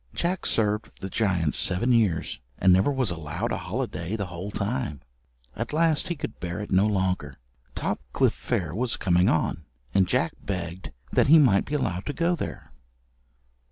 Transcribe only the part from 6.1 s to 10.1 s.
could bear it no longer. Topcliffe fair was coming on, and